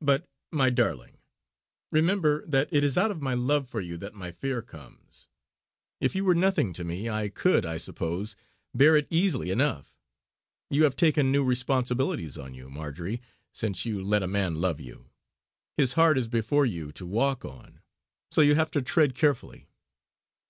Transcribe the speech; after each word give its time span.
But, 0.00 0.24
my 0.50 0.70
darling, 0.70 1.18
remember 1.92 2.46
that 2.46 2.70
it 2.72 2.82
is 2.82 2.96
out 2.96 3.10
of 3.10 3.20
my 3.20 3.34
love 3.34 3.68
for 3.68 3.82
you 3.82 3.98
that 3.98 4.14
my 4.14 4.30
fear 4.32 4.62
comes. 4.62 5.28
If 6.00 6.14
you 6.16 6.24
were 6.24 6.34
nothing 6.34 6.72
to 6.72 6.82
me, 6.82 7.10
I 7.10 7.28
could, 7.28 7.66
I 7.66 7.76
suppose, 7.76 8.36
bear 8.74 8.96
it 8.96 9.06
easily 9.10 9.50
enough. 9.50 9.94
You 10.70 10.84
have 10.84 10.96
taken 10.96 11.30
new 11.30 11.44
responsibilities 11.44 12.38
on 12.38 12.54
you, 12.54 12.70
Marjory, 12.70 13.20
since 13.52 13.84
you 13.84 14.02
let 14.02 14.22
a 14.22 14.26
man 14.26 14.62
love 14.62 14.80
you. 14.80 15.10
His 15.76 15.92
heart 15.92 16.16
is 16.16 16.26
before 16.26 16.64
you 16.64 16.90
to 16.92 17.04
walk 17.04 17.44
on; 17.44 17.82
so 18.30 18.40
you 18.40 18.54
have 18.54 18.70
to 18.70 18.80
tread 18.80 19.14
carefully." 19.14 19.68